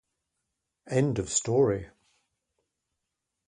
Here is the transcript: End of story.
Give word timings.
End 0.89 1.19
of 1.19 1.29
story. 1.29 1.87